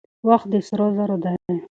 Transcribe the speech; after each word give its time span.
وخت 0.27 0.47
د 0.53 0.55
سرو 0.67 0.87
زرو 0.97 1.17
دی. 1.23 1.35